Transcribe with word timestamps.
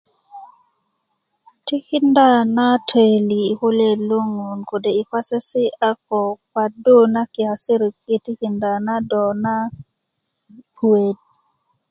tikinda 1.65 2.27
na 2.55 2.67
töyili 2.89 3.37
yi 3.45 3.53
kulyeet 3.59 3.99
lo 4.09 4.19
ŋun 4.33 4.59
kode' 4.69 4.95
yi 4.97 5.03
kwasesi' 5.09 5.75
a 5.89 5.91
ko 6.05 6.17
kwaddu 6.51 6.97
na 7.13 7.21
kiyasasirik 7.33 7.95
yi 8.09 8.17
tikinda 8.25 8.71
na 8.85 8.95
do 9.09 9.25
na 9.43 9.55
puet 10.75 11.19